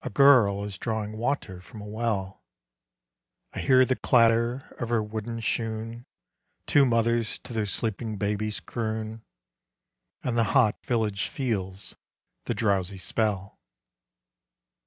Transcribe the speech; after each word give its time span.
A 0.00 0.08
girl 0.08 0.64
is 0.64 0.78
drawing 0.78 1.18
water 1.18 1.60
from 1.60 1.82
a 1.82 1.86
well, 1.86 2.42
I 3.52 3.60
hear 3.60 3.84
the 3.84 3.94
clatter 3.94 4.74
of 4.80 4.88
her 4.88 5.02
wooden 5.02 5.38
shoon; 5.40 6.06
Two 6.66 6.86
mothers 6.86 7.38
to 7.40 7.52
their 7.52 7.66
sleeping 7.66 8.16
babies 8.16 8.58
croon, 8.58 9.22
And 10.22 10.38
the 10.38 10.44
hot 10.56 10.82
village 10.86 11.28
feels 11.28 11.94
the 12.46 12.54
drowsy 12.54 12.96
spell. 12.96 13.60